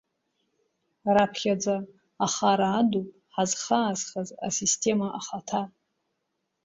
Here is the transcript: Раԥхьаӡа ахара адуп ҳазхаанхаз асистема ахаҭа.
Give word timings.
Раԥхьаӡа 1.15 1.75
ахара 2.25 2.67
адуп 2.79 3.07
ҳазхаанхаз 3.33 4.29
асистема 4.47 5.07
ахаҭа. 5.19 5.61